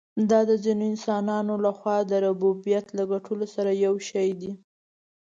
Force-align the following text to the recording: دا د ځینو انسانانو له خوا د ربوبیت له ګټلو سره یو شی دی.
دا 0.29 0.39
د 0.49 0.51
ځینو 0.63 0.83
انسانانو 0.91 1.53
له 1.65 1.71
خوا 1.77 1.97
د 2.05 2.11
ربوبیت 2.25 2.85
له 2.97 3.03
ګټلو 3.11 3.45
سره 3.55 3.71
یو 3.85 3.93
شی 4.09 4.29
دی. 4.41 4.51